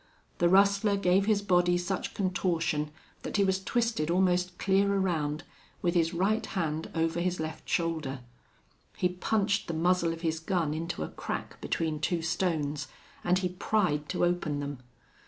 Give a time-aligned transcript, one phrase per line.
[0.39, 2.89] The rustler gave his body such contortion
[3.21, 5.43] that he was twisted almost clear around,
[5.83, 8.21] with his right hand over his left shoulder.
[8.97, 12.87] He punched the muzzle of his gun into a crack between two stones,
[13.23, 14.79] and he pried to open them.